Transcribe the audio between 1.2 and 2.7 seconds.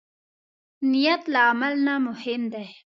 له عمل نه مهم دی.